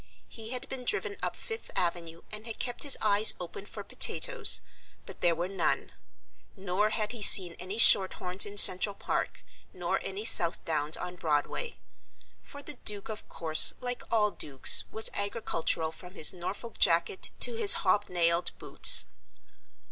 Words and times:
He 0.29 0.49
had 0.49 0.67
been 0.67 0.83
driven 0.83 1.15
up 1.21 1.35
Fifth 1.35 1.69
Avenue 1.75 2.23
and 2.31 2.47
had 2.47 2.57
kept 2.57 2.81
his 2.81 2.97
eyes 3.03 3.35
open 3.39 3.67
for 3.67 3.83
potatoes, 3.83 4.61
but 5.05 5.21
there 5.21 5.35
were 5.35 5.47
none. 5.47 5.91
Nor 6.57 6.89
had 6.89 7.11
he 7.11 7.21
seen 7.21 7.53
any 7.59 7.77
shorthorns 7.77 8.43
in 8.43 8.57
Central 8.57 8.95
Park, 8.95 9.43
nor 9.73 9.99
any 10.01 10.25
Southdowns 10.25 10.97
on 10.97 11.17
Broadway. 11.17 11.77
For 12.41 12.63
the 12.63 12.79
Duke, 12.83 13.09
of 13.09 13.29
course, 13.29 13.75
like 13.79 14.01
all 14.11 14.31
dukes, 14.31 14.85
was 14.91 15.11
agricultural 15.13 15.91
from 15.91 16.15
his 16.15 16.33
Norfolk 16.33 16.79
jacket 16.79 17.29
to 17.41 17.53
his 17.57 17.75
hobnailed 17.85 18.57
boots. 18.57 19.05